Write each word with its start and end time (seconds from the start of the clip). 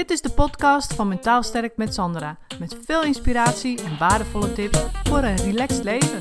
Dit 0.00 0.10
is 0.10 0.20
de 0.20 0.30
podcast 0.30 0.94
van 0.94 1.08
Mentaal 1.08 1.42
Sterk 1.42 1.76
met 1.76 1.94
Sandra. 1.94 2.38
Met 2.58 2.78
veel 2.84 3.02
inspiratie 3.02 3.82
en 3.82 3.98
waardevolle 3.98 4.52
tips 4.52 4.78
voor 5.04 5.18
een 5.18 5.36
relaxed 5.36 5.84
leven. 5.84 6.20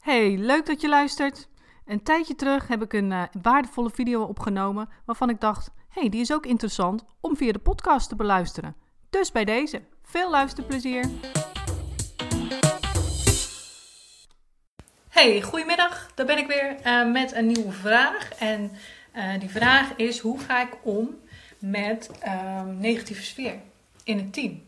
Hey, 0.00 0.36
leuk 0.36 0.66
dat 0.66 0.80
je 0.80 0.88
luistert. 0.88 1.48
Een 1.86 2.02
tijdje 2.02 2.34
terug 2.34 2.68
heb 2.68 2.82
ik 2.82 2.92
een 2.92 3.10
uh, 3.10 3.22
waardevolle 3.42 3.90
video 3.90 4.22
opgenomen 4.22 4.88
waarvan 5.04 5.30
ik 5.30 5.40
dacht: 5.40 5.70
hey, 5.88 6.08
die 6.08 6.20
is 6.20 6.32
ook 6.32 6.46
interessant 6.46 7.04
om 7.20 7.36
via 7.36 7.52
de 7.52 7.58
podcast 7.58 8.08
te 8.08 8.16
beluisteren. 8.16 8.76
Dus 9.10 9.32
bij 9.32 9.44
deze, 9.44 9.82
veel 10.02 10.30
luisterplezier. 10.30 11.04
Hey, 15.16 15.42
goedemiddag. 15.42 16.10
Daar 16.14 16.26
ben 16.26 16.38
ik 16.38 16.46
weer 16.46 16.76
uh, 16.86 17.12
met 17.12 17.34
een 17.34 17.46
nieuwe 17.46 17.72
vraag. 17.72 18.28
En 18.38 18.70
uh, 19.14 19.40
die 19.40 19.50
vraag 19.50 19.92
is: 19.96 20.18
hoe 20.18 20.38
ga 20.38 20.62
ik 20.62 20.76
om 20.82 21.20
met 21.58 22.10
uh, 22.24 22.62
negatieve 22.78 23.22
sfeer 23.22 23.54
in 24.04 24.18
het 24.18 24.32
team? 24.32 24.62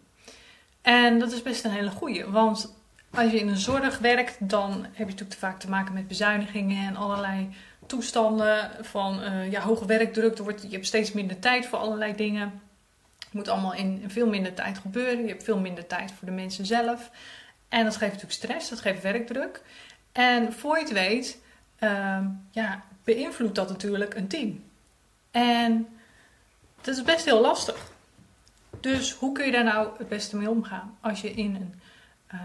En 0.82 1.18
dat 1.18 1.32
is 1.32 1.42
best 1.42 1.64
een 1.64 1.70
hele 1.70 1.90
goeie, 1.90 2.24
want 2.24 2.74
als 3.10 3.30
je 3.30 3.38
in 3.38 3.48
een 3.48 3.56
zorg 3.56 3.98
werkt, 3.98 4.48
dan 4.48 4.72
heb 4.72 4.96
je 4.96 5.04
natuurlijk 5.04 5.30
te 5.30 5.38
vaak 5.38 5.60
te 5.60 5.68
maken 5.68 5.94
met 5.94 6.08
bezuinigingen 6.08 6.86
en 6.86 6.96
allerlei 6.96 7.48
toestanden 7.86 8.70
van 8.80 9.22
uh, 9.22 9.50
ja, 9.50 9.60
hoge 9.60 9.86
werkdruk. 9.86 10.38
Er 10.38 10.44
wordt, 10.44 10.62
je 10.62 10.68
hebt 10.68 10.86
steeds 10.86 11.12
minder 11.12 11.38
tijd 11.38 11.66
voor 11.66 11.78
allerlei 11.78 12.14
dingen. 12.14 12.62
Het 13.18 13.32
moet 13.32 13.48
allemaal 13.48 13.74
in 13.74 14.04
veel 14.06 14.28
minder 14.28 14.54
tijd 14.54 14.78
gebeuren. 14.78 15.22
Je 15.22 15.28
hebt 15.28 15.44
veel 15.44 15.58
minder 15.58 15.86
tijd 15.86 16.12
voor 16.12 16.28
de 16.28 16.34
mensen 16.34 16.66
zelf. 16.66 17.10
En 17.68 17.84
dat 17.84 17.96
geeft 17.96 18.12
natuurlijk 18.12 18.40
stress, 18.40 18.68
dat 18.68 18.80
geeft 18.80 19.02
werkdruk. 19.02 19.62
En 20.18 20.52
voor 20.52 20.76
je 20.76 20.82
het 20.82 20.92
weet, 20.92 21.38
uh, 21.80 22.18
ja, 22.50 22.82
beïnvloedt 23.04 23.54
dat 23.54 23.68
natuurlijk 23.68 24.14
een 24.14 24.28
team. 24.28 24.64
En 25.30 25.88
dat 26.80 26.96
is 26.96 27.02
best 27.02 27.24
heel 27.24 27.40
lastig. 27.40 27.92
Dus 28.80 29.12
hoe 29.12 29.32
kun 29.32 29.44
je 29.44 29.52
daar 29.52 29.64
nou 29.64 29.88
het 29.98 30.08
beste 30.08 30.36
mee 30.36 30.50
omgaan? 30.50 30.96
Als 31.00 31.20
je 31.20 31.30
in 31.30 31.54
een, 31.54 31.74
uh, 32.34 32.40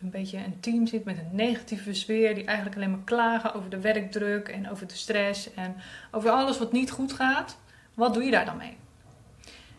een 0.00 0.10
beetje 0.10 0.38
een 0.38 0.60
team 0.60 0.86
zit 0.86 1.04
met 1.04 1.18
een 1.18 1.28
negatieve 1.32 1.94
sfeer, 1.94 2.34
die 2.34 2.44
eigenlijk 2.44 2.76
alleen 2.76 2.90
maar 2.90 3.04
klagen 3.04 3.54
over 3.54 3.70
de 3.70 3.80
werkdruk 3.80 4.48
en 4.48 4.70
over 4.70 4.86
de 4.86 4.94
stress 4.94 5.54
en 5.54 5.76
over 6.10 6.30
alles 6.30 6.58
wat 6.58 6.72
niet 6.72 6.90
goed 6.90 7.12
gaat, 7.12 7.58
wat 7.94 8.14
doe 8.14 8.24
je 8.24 8.30
daar 8.30 8.44
dan 8.44 8.56
mee? 8.56 8.76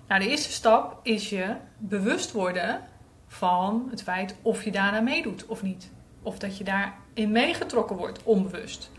Nou, 0.07 0.21
de 0.21 0.29
eerste 0.29 0.51
stap 0.51 0.99
is 1.03 1.29
je 1.29 1.55
bewust 1.77 2.31
worden 2.31 2.81
van 3.27 3.87
het 3.89 4.03
feit 4.03 4.35
of 4.41 4.63
je 4.63 4.71
daarna 4.71 5.01
meedoet 5.01 5.45
of 5.45 5.63
niet. 5.63 5.95
Of 6.27 6.39
dat 6.39 6.57
je 6.57 6.63
daarin 6.63 7.31
meegetrokken 7.31 7.95
wordt, 7.95 8.23
onbewust. 8.23 8.91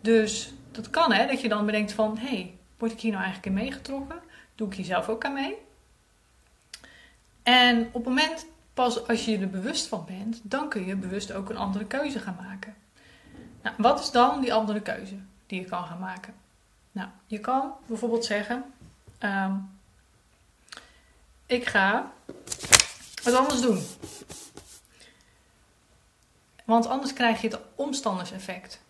Dus 0.00 0.52
dat 0.70 0.90
kan 0.90 1.12
hè, 1.12 1.26
dat 1.26 1.40
je 1.40 1.48
dan 1.48 1.66
bedenkt 1.66 1.92
van, 1.92 2.18
hé, 2.18 2.26
hey, 2.26 2.54
word 2.78 2.92
ik 2.92 3.00
hier 3.00 3.12
nou 3.12 3.24
eigenlijk 3.24 3.56
in 3.56 3.64
meegetrokken? 3.64 4.20
Doe 4.54 4.68
ik 4.68 4.74
hier 4.74 4.84
zelf 4.84 5.08
ook 5.08 5.24
aan 5.24 5.32
mee? 5.32 5.54
En 7.42 7.86
op 7.86 7.94
het 7.94 8.04
moment, 8.04 8.46
pas 8.74 9.08
als 9.08 9.24
je 9.24 9.38
er 9.38 9.50
bewust 9.50 9.86
van 9.86 10.04
bent, 10.06 10.40
dan 10.42 10.68
kun 10.68 10.86
je 10.86 10.96
bewust 10.96 11.32
ook 11.32 11.50
een 11.50 11.56
andere 11.56 11.84
keuze 11.84 12.18
gaan 12.18 12.38
maken. 12.48 12.74
Nou, 13.62 13.74
wat 13.78 14.00
is 14.00 14.10
dan 14.10 14.40
die 14.40 14.54
andere 14.54 14.80
keuze 14.80 15.16
die 15.46 15.60
je 15.60 15.66
kan 15.66 15.84
gaan 15.84 15.98
maken? 15.98 16.34
Nou, 16.92 17.08
je 17.26 17.38
kan 17.38 17.72
bijvoorbeeld 17.86 18.24
zeggen, 18.24 18.64
um, 19.20 19.70
ik 21.46 21.66
ga 21.66 22.12
wat 23.22 23.34
anders 23.34 23.60
doen. 23.60 23.82
Want 26.64 26.86
anders 26.86 27.12
krijg 27.12 27.40
je 27.40 27.48
het 27.48 27.58
omstanderseffect. 27.74 28.80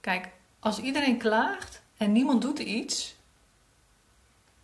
Kijk, 0.00 0.28
als 0.58 0.78
iedereen 0.78 1.18
klaagt 1.18 1.82
en 1.96 2.12
niemand 2.12 2.42
doet 2.42 2.58
iets, 2.58 3.14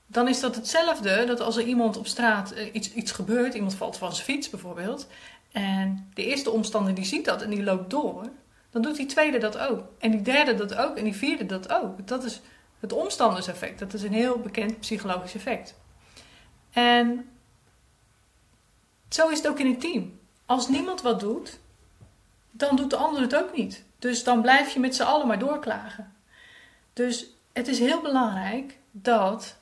dan 0.06 0.28
is 0.28 0.40
dat 0.40 0.54
hetzelfde 0.54 1.24
dat 1.24 1.40
als 1.40 1.56
er 1.56 1.64
iemand 1.64 1.96
op 1.96 2.06
straat 2.06 2.50
eh, 2.50 2.74
iets, 2.74 2.92
iets 2.92 3.12
gebeurt, 3.12 3.54
iemand 3.54 3.74
valt 3.74 3.96
van 3.96 4.12
zijn 4.12 4.24
fiets 4.24 4.50
bijvoorbeeld, 4.50 5.06
en 5.52 6.10
de 6.14 6.24
eerste 6.24 6.50
omstander 6.50 6.94
die 6.94 7.04
ziet 7.04 7.24
dat 7.24 7.42
en 7.42 7.50
die 7.50 7.62
loopt 7.62 7.90
door, 7.90 8.30
dan 8.70 8.82
doet 8.82 8.96
die 8.96 9.06
tweede 9.06 9.38
dat 9.38 9.58
ook. 9.58 9.84
En 9.98 10.10
die 10.10 10.22
derde 10.22 10.54
dat 10.54 10.74
ook 10.74 10.96
en 10.96 11.04
die 11.04 11.16
vierde 11.16 11.46
dat 11.46 11.72
ook. 11.72 12.06
Dat 12.06 12.24
is 12.24 12.40
het 12.80 12.92
omstanderseffect. 12.92 13.78
Dat 13.78 13.94
is 13.94 14.02
een 14.02 14.12
heel 14.12 14.38
bekend 14.38 14.80
psychologisch 14.80 15.34
effect. 15.34 15.74
En 16.70 17.28
zo 19.08 19.28
is 19.28 19.38
het 19.38 19.48
ook 19.48 19.58
in 19.58 19.66
een 19.66 19.78
team. 19.78 20.18
Als 20.46 20.68
niemand 20.68 21.02
wat 21.02 21.20
doet, 21.20 21.58
dan 22.60 22.76
doet 22.76 22.90
de 22.90 22.96
ander 22.96 23.22
het 23.22 23.36
ook 23.36 23.56
niet. 23.56 23.84
Dus 23.98 24.24
dan 24.24 24.40
blijf 24.42 24.70
je 24.70 24.80
met 24.80 24.96
z'n 24.96 25.02
allen 25.02 25.26
maar 25.26 25.38
doorklagen. 25.38 26.12
Dus 26.92 27.26
het 27.52 27.68
is 27.68 27.78
heel 27.78 28.00
belangrijk 28.00 28.78
dat 28.90 29.56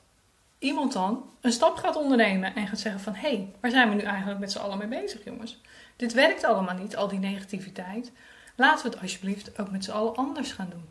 iemand 0.59 0.93
dan 0.93 1.29
een 1.41 1.51
stap 1.51 1.75
gaat 1.77 1.95
ondernemen 1.95 2.55
en 2.55 2.67
gaat 2.67 2.79
zeggen 2.79 3.01
van... 3.01 3.13
hé, 3.13 3.29
hey, 3.29 3.51
waar 3.59 3.71
zijn 3.71 3.89
we 3.89 3.95
nu 3.95 4.01
eigenlijk 4.01 4.39
met 4.39 4.51
z'n 4.51 4.59
allen 4.59 4.77
mee 4.77 4.87
bezig, 4.87 5.23
jongens? 5.23 5.61
Dit 5.95 6.13
werkt 6.13 6.43
allemaal 6.43 6.75
niet, 6.75 6.95
al 6.95 7.07
die 7.07 7.19
negativiteit. 7.19 8.11
Laten 8.55 8.85
we 8.85 8.91
het 8.91 9.01
alsjeblieft 9.01 9.59
ook 9.59 9.71
met 9.71 9.83
z'n 9.83 9.91
allen 9.91 10.15
anders 10.15 10.51
gaan 10.51 10.69
doen. 10.69 10.85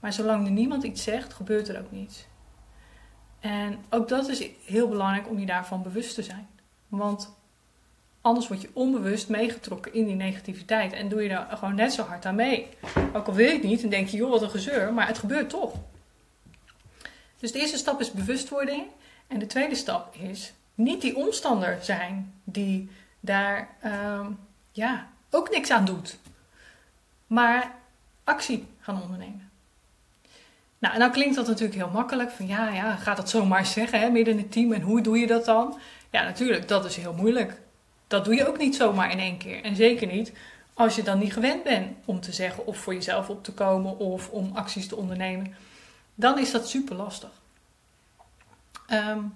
Maar 0.00 0.12
zolang 0.12 0.46
er 0.46 0.52
niemand 0.52 0.82
iets 0.82 1.02
zegt, 1.02 1.34
gebeurt 1.34 1.68
er 1.68 1.80
ook 1.80 1.90
niets. 1.90 2.26
En 3.40 3.84
ook 3.90 4.08
dat 4.08 4.28
is 4.28 4.48
heel 4.64 4.88
belangrijk 4.88 5.28
om 5.28 5.38
je 5.38 5.46
daarvan 5.46 5.82
bewust 5.82 6.14
te 6.14 6.22
zijn. 6.22 6.48
Want 6.88 7.36
Anders 8.26 8.48
word 8.48 8.60
je 8.62 8.70
onbewust 8.72 9.28
meegetrokken 9.28 9.94
in 9.94 10.06
die 10.06 10.14
negativiteit 10.14 10.92
en 10.92 11.08
doe 11.08 11.22
je 11.22 11.28
daar 11.28 11.56
gewoon 11.56 11.74
net 11.74 11.92
zo 11.92 12.02
hard 12.02 12.26
aan 12.26 12.34
mee. 12.34 12.68
Ook 13.12 13.26
al 13.26 13.34
wil 13.34 13.46
je 13.46 13.52
het 13.52 13.62
niet 13.62 13.82
en 13.82 13.88
denk 13.88 14.08
je, 14.08 14.16
joh, 14.16 14.30
wat 14.30 14.42
een 14.42 14.50
gezeur, 14.50 14.92
maar 14.92 15.06
het 15.06 15.18
gebeurt 15.18 15.48
toch. 15.48 15.74
Dus 17.38 17.52
de 17.52 17.58
eerste 17.58 17.76
stap 17.76 18.00
is 18.00 18.10
bewustwording. 18.10 18.82
En 19.26 19.38
de 19.38 19.46
tweede 19.46 19.74
stap 19.74 20.14
is 20.14 20.52
niet 20.74 21.00
die 21.00 21.16
omstander 21.16 21.78
zijn 21.80 22.32
die 22.44 22.90
daar 23.20 23.68
uh, 23.84 24.26
ja, 24.72 25.08
ook 25.30 25.50
niks 25.50 25.70
aan 25.70 25.84
doet, 25.84 26.18
maar 27.26 27.74
actie 28.24 28.66
gaan 28.80 29.02
ondernemen. 29.02 29.50
Nou, 30.78 30.94
en 30.94 31.00
dan 31.00 31.10
klinkt 31.10 31.36
dat 31.36 31.46
natuurlijk 31.46 31.78
heel 31.78 31.90
makkelijk. 31.90 32.30
Van 32.30 32.46
ja, 32.46 32.68
ja, 32.68 32.96
gaat 32.96 33.16
dat 33.16 33.30
zomaar 33.30 33.66
zeggen, 33.66 34.00
hè, 34.00 34.10
midden 34.10 34.34
in 34.34 34.40
het 34.40 34.52
team. 34.52 34.72
En 34.72 34.82
hoe 34.82 35.00
doe 35.00 35.18
je 35.18 35.26
dat 35.26 35.44
dan? 35.44 35.78
Ja, 36.10 36.22
natuurlijk, 36.22 36.68
dat 36.68 36.84
is 36.84 36.96
heel 36.96 37.12
moeilijk 37.12 37.64
dat 38.06 38.24
doe 38.24 38.34
je 38.34 38.48
ook 38.48 38.58
niet 38.58 38.76
zomaar 38.76 39.10
in 39.10 39.18
één 39.18 39.36
keer. 39.36 39.64
En 39.64 39.76
zeker 39.76 40.06
niet 40.06 40.32
als 40.74 40.96
je 40.96 41.02
dan 41.02 41.18
niet 41.18 41.32
gewend 41.32 41.62
bent 41.62 41.96
om 42.04 42.20
te 42.20 42.32
zeggen 42.32 42.66
of 42.66 42.76
voor 42.76 42.94
jezelf 42.94 43.28
op 43.28 43.44
te 43.44 43.52
komen 43.52 43.98
of 43.98 44.30
om 44.30 44.50
acties 44.54 44.88
te 44.88 44.96
ondernemen. 44.96 45.54
Dan 46.14 46.38
is 46.38 46.50
dat 46.50 46.68
super 46.68 46.96
lastig. 46.96 47.30
Um, 48.90 49.34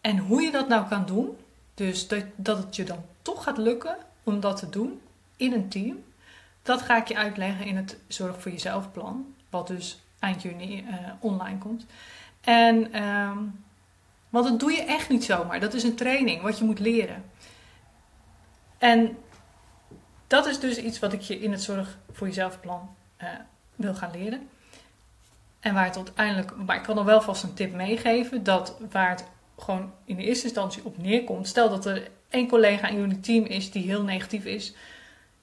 en 0.00 0.18
hoe 0.18 0.42
je 0.42 0.50
dat 0.50 0.68
nou 0.68 0.88
kan 0.88 1.06
doen, 1.06 1.36
dus 1.74 2.08
dat, 2.08 2.24
dat 2.36 2.58
het 2.58 2.76
je 2.76 2.84
dan 2.84 3.04
toch 3.22 3.44
gaat 3.44 3.58
lukken 3.58 3.96
om 4.22 4.40
dat 4.40 4.56
te 4.56 4.68
doen 4.68 5.00
in 5.36 5.52
een 5.52 5.68
team, 5.68 6.04
dat 6.62 6.82
ga 6.82 6.96
ik 6.96 7.08
je 7.08 7.16
uitleggen 7.16 7.66
in 7.66 7.76
het 7.76 7.98
Zorg 8.08 8.42
voor 8.42 8.50
Jezelf 8.50 8.92
plan, 8.92 9.34
wat 9.50 9.66
dus 9.66 10.02
eind 10.18 10.42
juni 10.42 10.86
uh, 10.88 10.94
online 11.20 11.58
komt. 11.58 11.86
En 12.40 13.02
um, 13.02 13.64
want 14.34 14.48
dat 14.48 14.60
doe 14.60 14.72
je 14.72 14.82
echt 14.82 15.08
niet 15.08 15.24
zomaar. 15.24 15.60
Dat 15.60 15.74
is 15.74 15.82
een 15.82 15.94
training, 15.94 16.42
wat 16.42 16.58
je 16.58 16.64
moet 16.64 16.78
leren. 16.78 17.24
En 18.78 19.16
dat 20.26 20.46
is 20.46 20.60
dus 20.60 20.76
iets 20.76 20.98
wat 20.98 21.12
ik 21.12 21.20
je 21.20 21.40
in 21.40 21.52
het 21.52 21.62
Zorg 21.62 21.98
voor 22.12 22.26
Jezelf 22.26 22.60
plan 22.60 22.94
uh, 23.22 23.28
wil 23.74 23.94
gaan 23.94 24.10
leren. 24.10 24.48
En 25.60 25.74
waar 25.74 25.84
het 25.84 25.96
uiteindelijk, 25.96 26.56
maar 26.56 26.76
ik 26.76 26.82
kan 26.82 26.98
er 26.98 27.04
wel 27.04 27.20
vast 27.20 27.42
een 27.42 27.54
tip 27.54 27.74
meegeven, 27.74 28.44
dat 28.44 28.76
waar 28.90 29.10
het 29.10 29.24
gewoon 29.58 29.92
in 30.04 30.16
de 30.16 30.22
eerste 30.22 30.44
instantie 30.44 30.84
op 30.84 30.98
neerkomt. 30.98 31.48
Stel 31.48 31.68
dat 31.68 31.86
er 31.86 32.10
één 32.28 32.48
collega 32.48 32.88
in 32.88 32.96
jullie 32.96 33.20
team 33.20 33.44
is 33.44 33.70
die 33.70 33.82
heel 33.82 34.02
negatief 34.02 34.44
is. 34.44 34.74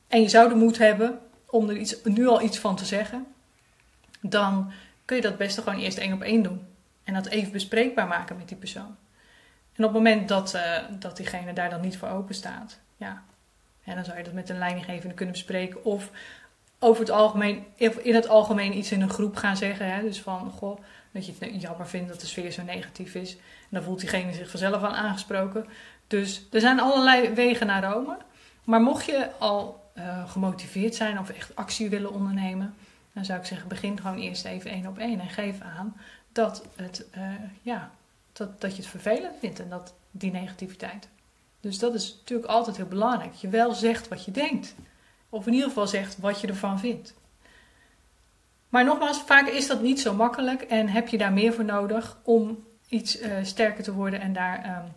En 0.08 0.22
je 0.22 0.29
zou 0.29 0.49
de 0.49 0.55
moed 0.55 0.78
hebben 0.78 1.20
om 1.46 1.70
er 1.70 1.78
iets, 1.78 1.96
nu 2.03 2.28
al 2.28 2.41
iets 2.41 2.59
van 2.59 2.76
te 2.76 2.85
zeggen. 2.85 3.26
Dan 4.22 4.72
kun 5.05 5.16
je 5.16 5.22
dat 5.22 5.38
beste 5.38 5.61
gewoon 5.61 5.79
eerst 5.79 5.97
één 5.97 6.14
op 6.14 6.22
één 6.22 6.43
doen. 6.43 6.70
En 7.11 7.17
dat 7.17 7.28
even 7.28 7.52
bespreekbaar 7.52 8.08
maken 8.08 8.37
met 8.37 8.47
die 8.47 8.58
persoon. 8.58 8.96
En 9.75 9.84
op 9.85 9.93
het 9.93 10.03
moment 10.03 10.28
dat, 10.28 10.55
uh, 10.55 10.78
dat 10.90 11.17
diegene 11.17 11.53
daar 11.53 11.69
dan 11.69 11.81
niet 11.81 11.97
voor 11.97 12.08
open 12.08 12.35
staat, 12.35 12.79
ja, 12.97 13.23
en 13.84 13.96
dan 13.96 14.05
zou 14.05 14.17
je 14.17 14.23
dat 14.23 14.34
met 14.34 14.49
een 14.49 14.58
leidinggevende 14.58 15.16
kunnen 15.16 15.34
bespreken. 15.34 15.84
Of 15.85 16.09
over 16.79 17.02
het 17.02 17.11
algemeen, 17.11 17.66
in 18.02 18.16
het 18.16 18.28
algemeen 18.28 18.78
iets 18.78 18.91
in 18.91 19.02
een 19.02 19.09
groep 19.09 19.35
gaan 19.35 19.58
zeggen. 19.58 19.93
Hè? 19.93 20.02
Dus 20.02 20.22
van, 20.22 20.52
goh, 20.52 20.79
dat 21.11 21.25
je 21.25 21.34
het 21.40 21.61
jammer 21.61 21.87
vindt 21.87 22.09
dat 22.09 22.19
de 22.19 22.28
sfeer 22.28 22.52
zo 22.52 22.63
negatief 22.63 23.16
is. 23.16 23.35
En 23.35 23.69
dan 23.69 23.84
voelt 23.84 23.99
diegene 23.99 24.34
zich 24.34 24.49
vanzelf 24.49 24.84
aan 24.84 24.96
aangesproken. 24.96 25.66
Dus 26.07 26.47
er 26.52 26.59
zijn 26.59 26.79
allerlei 26.79 27.34
wegen 27.34 27.67
naar 27.67 27.84
Rome. 27.84 28.17
Maar 28.64 28.81
mocht 28.81 29.05
je 29.05 29.29
al 29.40 29.91
uh, 29.97 30.29
gemotiveerd 30.29 30.96
zijn 30.96 31.19
of 31.19 31.29
echt 31.29 31.55
actie 31.55 31.90
willen 31.90 32.14
ondernemen, 32.14 32.75
dan 33.13 33.25
zou 33.25 33.40
ik 33.40 33.46
zeggen, 33.46 33.67
begin 33.67 33.99
gewoon 33.99 34.17
eerst 34.17 34.46
even 34.46 34.72
één 34.72 34.87
op 34.87 34.97
één 34.97 35.19
en 35.19 35.29
geef 35.29 35.61
aan 35.61 35.96
dat, 36.31 36.66
het, 36.75 37.05
uh, 37.17 37.34
ja, 37.61 37.91
dat, 38.34 38.61
dat 38.61 38.72
je 38.75 38.81
het 38.81 38.91
vervelend 38.91 39.35
vindt 39.40 39.59
en 39.59 39.69
dat 39.69 39.93
die 40.11 40.31
negativiteit. 40.31 41.08
Dus 41.59 41.79
dat 41.79 41.93
is 41.93 42.16
natuurlijk 42.19 42.49
altijd 42.49 42.78
heel 42.78 42.85
belangrijk. 42.85 43.34
Je 43.34 43.47
wel 43.47 43.73
zegt 43.73 44.08
wat 44.08 44.25
je 44.25 44.31
denkt. 44.31 44.75
Of 45.29 45.47
in 45.47 45.53
ieder 45.53 45.67
geval 45.67 45.87
zegt 45.87 46.17
wat 46.17 46.41
je 46.41 46.47
ervan 46.47 46.79
vindt. 46.79 47.13
Maar 48.69 48.84
nogmaals, 48.84 49.22
vaak 49.22 49.47
is 49.47 49.67
dat 49.67 49.81
niet 49.81 49.99
zo 49.99 50.14
makkelijk 50.14 50.61
en 50.61 50.87
heb 50.87 51.07
je 51.07 51.17
daar 51.17 51.34
meer 51.34 51.53
voor 51.53 51.66
nodig 51.66 52.17
om 52.23 52.64
iets 52.87 53.22
uh, 53.22 53.37
sterker 53.43 53.84
te 53.84 53.93
worden 53.93 54.22
en 54.22 54.34
daar 54.34 54.84
um, 54.84 54.91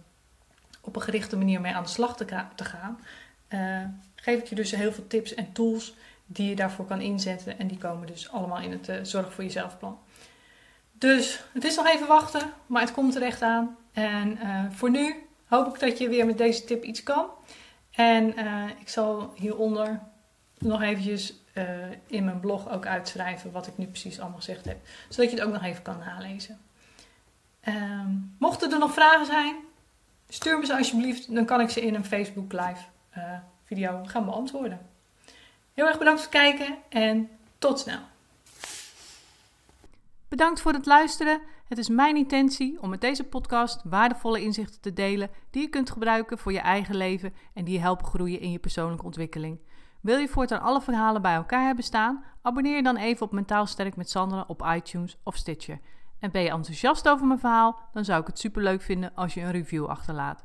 op 0.81 0.97
een 0.97 1.03
gerichte 1.03 1.37
manier 1.37 1.61
mee 1.61 1.75
aan 1.75 1.83
de 1.83 1.89
slag 1.89 2.17
te, 2.17 2.65
gaan. 2.65 3.01
Uh, 3.49 3.81
geef 4.15 4.39
ik 4.39 4.47
je 4.47 4.55
dus 4.55 4.71
heel 4.71 4.93
veel 4.93 5.07
tips 5.07 5.35
en 5.35 5.53
tools 5.53 5.95
die 6.27 6.49
je 6.49 6.57
daarvoor 6.57 6.85
kan 6.85 7.01
inzetten. 7.01 7.59
En 7.59 7.67
die 7.67 7.79
komen 7.79 8.07
dus 8.07 8.31
allemaal 8.31 8.61
in 8.61 8.73
het 8.73 8.89
uh, 8.89 8.97
Zorg 9.03 9.33
voor 9.33 9.45
Jezelf 9.45 9.79
plan. 9.79 9.99
Dus 10.93 11.45
het 11.53 11.65
is 11.65 11.77
nog 11.77 11.87
even 11.87 12.07
wachten, 12.07 12.53
maar 12.67 12.83
het 12.83 12.93
komt 12.93 13.15
er 13.15 13.23
echt 13.23 13.43
aan. 13.43 13.77
En 13.93 14.39
voor 14.73 14.91
nu 14.91 15.27
hoop 15.47 15.75
ik 15.75 15.81
dat 15.81 15.99
je 15.99 16.09
weer 16.09 16.27
met 16.27 16.39
deze 16.39 16.65
tip 16.65 16.85
iets 16.85 17.03
kan. 17.03 17.27
En 17.91 18.39
ik 18.81 18.89
zal 18.89 19.33
hieronder 19.37 20.01
nog 20.59 20.83
eventjes 20.83 21.35
in 22.07 22.25
mijn 22.25 22.41
blog 22.41 22.71
ook 22.71 22.87
uitschrijven 22.87 23.53
wat 23.53 23.67
ik 23.67 23.79
nu 23.79 23.87
precies 23.87 24.21
allemaal 24.21 24.39
gezegd 24.39 24.65
heb. 24.65 24.77
Zodat 25.09 25.31
je 25.31 25.37
het 25.37 25.47
ook 25.47 25.53
nog 25.53 25.63
even 25.63 25.83
kan 25.83 25.99
nalezen. 25.99 26.59
Um, 27.69 28.37
mochten 28.39 28.73
er 28.73 28.79
nog 28.79 28.93
vragen 28.93 29.27
zijn, 29.27 29.57
stuur 30.29 30.59
me 30.59 30.67
ze 30.67 30.77
alsjeblieft. 30.77 31.35
Dan 31.35 31.45
kan 31.45 31.61
ik 31.61 31.71
ze 31.71 31.81
in 31.81 31.95
een 31.95 32.05
Facebook 32.05 32.53
live 32.53 32.85
video 33.65 34.05
gaan 34.05 34.25
beantwoorden. 34.25 34.81
Heel 35.75 35.87
erg 35.87 35.99
bedankt 35.99 36.23
voor 36.23 36.33
het 36.33 36.41
kijken 36.41 36.77
en 36.89 37.31
tot 37.59 37.79
snel. 37.79 37.99
Bedankt 40.29 40.61
voor 40.61 40.73
het 40.73 40.87
luisteren. 40.87 41.41
Het 41.69 41.79
is 41.79 41.89
mijn 41.89 42.17
intentie 42.17 42.81
om 42.81 42.91
met 42.91 43.01
deze 43.01 43.25
podcast 43.25 43.81
waardevolle 43.85 44.43
inzichten 44.43 44.81
te 44.81 44.93
delen 44.93 45.31
die 45.51 45.63
je 45.63 45.69
kunt 45.69 45.91
gebruiken 45.91 46.39
voor 46.39 46.53
je 46.53 46.61
eigen 46.61 46.97
leven 46.97 47.35
en 47.55 47.65
die 47.65 47.75
je 47.75 47.81
helpen 47.81 48.07
groeien 48.07 48.41
in 48.41 48.51
je 48.51 48.59
persoonlijke 48.59 49.05
ontwikkeling. 49.05 49.59
Wil 50.01 50.19
je 50.19 50.29
voortaan 50.29 50.61
alle 50.61 50.81
verhalen 50.81 51.23
bij 51.23 51.35
elkaar 51.35 51.67
hebben 51.67 51.85
staan? 51.85 52.25
Abonneer 52.43 52.77
je 52.77 52.83
dan 52.83 52.97
even 52.97 53.27
op 53.27 53.33
Mentaal 53.33 53.67
Sterk 53.67 53.97
met 53.97 54.11
Sandra 54.11 54.45
op 54.47 54.67
iTunes 54.75 55.19
of 55.23 55.37
Stitcher. 55.37 55.81
En 56.19 56.31
ben 56.31 56.43
je 56.43 56.51
enthousiast 56.51 57.09
over 57.09 57.27
mijn 57.27 57.41
verhaal? 57.41 57.79
Dan 57.93 58.05
zou 58.05 58.21
ik 58.21 58.27
het 58.27 58.39
superleuk 58.39 58.83
vinden 58.83 59.15
als 59.15 59.35
je 59.35 59.41
een 59.41 59.51
review 59.51 59.87
achterlaat. 59.87 60.45